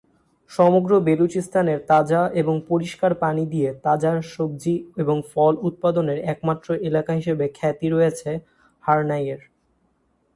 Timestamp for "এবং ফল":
4.97-5.53